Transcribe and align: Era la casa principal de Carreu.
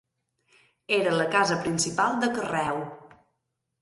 Era 0.97 1.11
la 1.19 1.27
casa 1.35 1.59
principal 1.67 2.17
de 2.25 2.31
Carreu. 2.39 2.85